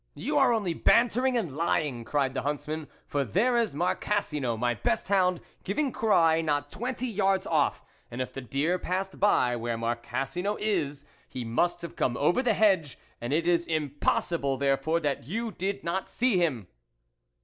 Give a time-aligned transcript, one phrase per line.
[0.27, 4.73] "You are only bantering and lying!" cried the huntsman," for there is Mar cassino, my
[4.73, 9.77] best hound, giving cry not twenty yards off, and if the deer passed by where
[9.77, 14.99] Marcassino is, he must have come over the hedge, and it is impossible, there fore,
[14.99, 16.65] that you did not see him."